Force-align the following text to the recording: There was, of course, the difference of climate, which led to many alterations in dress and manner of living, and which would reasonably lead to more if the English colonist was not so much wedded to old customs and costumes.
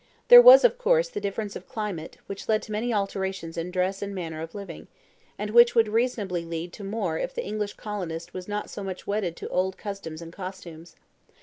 There 0.29 0.41
was, 0.41 0.63
of 0.63 0.79
course, 0.79 1.09
the 1.09 1.21
difference 1.21 1.55
of 1.55 1.67
climate, 1.69 2.17
which 2.25 2.49
led 2.49 2.63
to 2.63 2.71
many 2.71 2.91
alterations 2.91 3.55
in 3.55 3.69
dress 3.69 4.01
and 4.01 4.15
manner 4.15 4.41
of 4.41 4.55
living, 4.55 4.87
and 5.37 5.51
which 5.51 5.75
would 5.75 5.87
reasonably 5.87 6.43
lead 6.43 6.73
to 6.73 6.83
more 6.83 7.19
if 7.19 7.35
the 7.35 7.45
English 7.45 7.73
colonist 7.73 8.33
was 8.33 8.47
not 8.47 8.67
so 8.71 8.83
much 8.83 9.05
wedded 9.05 9.35
to 9.35 9.49
old 9.49 9.77
customs 9.77 10.19
and 10.19 10.33
costumes. 10.33 10.95